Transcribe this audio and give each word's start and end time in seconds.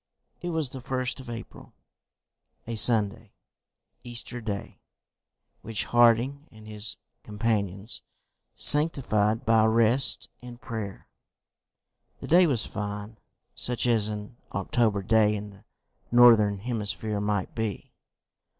It 0.41 0.49
was 0.49 0.71
the 0.71 0.81
1st 0.81 1.19
of 1.19 1.29
April, 1.29 1.73
a 2.65 2.73
Sunday, 2.75 3.35
Easter 4.03 4.41
Day, 4.41 4.79
which 5.61 5.83
Harding 5.85 6.47
and 6.51 6.67
his 6.67 6.97
companions 7.21 8.01
sanctified 8.55 9.45
by 9.45 9.63
rest 9.65 10.27
and 10.41 10.59
prayer. 10.59 11.07
The 12.19 12.25
day 12.25 12.47
was 12.47 12.65
fine, 12.65 13.19
such 13.53 13.85
as 13.85 14.07
an 14.07 14.37
October 14.53 15.03
day 15.03 15.35
in 15.35 15.51
the 15.51 15.65
northern 16.11 16.57
hemisphere 16.57 17.19
might 17.21 17.53
be. 17.53 17.91